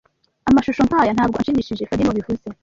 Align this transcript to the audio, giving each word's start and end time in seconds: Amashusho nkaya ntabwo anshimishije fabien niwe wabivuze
Amashusho 0.49 0.81
nkaya 0.87 1.11
ntabwo 1.15 1.35
anshimishije 1.37 1.87
fabien 1.87 2.03
niwe 2.03 2.11
wabivuze 2.11 2.45